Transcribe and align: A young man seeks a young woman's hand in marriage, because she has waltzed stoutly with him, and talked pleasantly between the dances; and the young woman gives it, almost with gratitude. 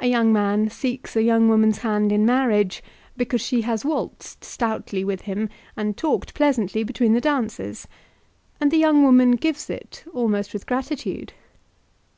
A 0.00 0.06
young 0.06 0.32
man 0.32 0.70
seeks 0.70 1.14
a 1.16 1.22
young 1.22 1.50
woman's 1.50 1.80
hand 1.80 2.12
in 2.12 2.24
marriage, 2.24 2.82
because 3.14 3.42
she 3.42 3.60
has 3.60 3.84
waltzed 3.84 4.42
stoutly 4.42 5.04
with 5.04 5.20
him, 5.28 5.50
and 5.76 5.98
talked 5.98 6.32
pleasantly 6.32 6.82
between 6.82 7.12
the 7.12 7.20
dances; 7.20 7.86
and 8.58 8.70
the 8.70 8.78
young 8.78 9.02
woman 9.02 9.32
gives 9.32 9.68
it, 9.68 10.04
almost 10.14 10.54
with 10.54 10.64
gratitude. 10.64 11.34